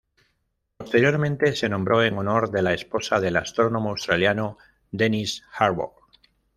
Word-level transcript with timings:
Posteriormente 0.77 1.55
se 1.55 1.69
nombró 1.69 2.01
en 2.03 2.17
honor 2.17 2.49
de 2.49 2.63
la 2.63 2.73
esposa 2.73 3.19
del 3.19 3.35
astrónomo 3.37 3.91
australiano 3.91 4.57
Dennis 4.89 5.43
Harwood. 5.53 5.93